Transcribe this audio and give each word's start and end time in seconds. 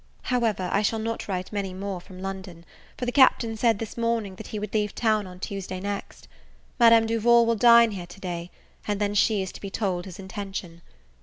however, 0.23 0.67
I 0.73 0.81
shall 0.81 0.97
not 0.97 1.27
write 1.27 1.53
many 1.53 1.75
more 1.75 2.01
from 2.01 2.23
London; 2.23 2.65
for 2.97 3.05
the 3.05 3.11
Captain 3.11 3.55
said 3.55 3.77
this 3.77 3.95
morning, 3.95 4.33
that 4.37 4.47
he 4.47 4.57
would 4.57 4.73
leave 4.73 4.95
town 4.95 5.27
on 5.27 5.39
Tuesday 5.39 5.79
next. 5.79 6.27
Madame 6.79 7.05
Duval 7.05 7.45
will 7.45 7.53
dine 7.55 7.91
here 7.91 8.07
to 8.07 8.19
day, 8.19 8.49
and 8.87 8.99
then 8.99 9.13
she 9.13 9.43
is 9.43 9.51
to 9.51 9.61
be 9.61 9.69
told 9.69 10.05
his 10.05 10.17
intention. 10.17 10.81